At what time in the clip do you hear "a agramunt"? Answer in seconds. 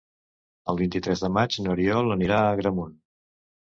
2.43-3.01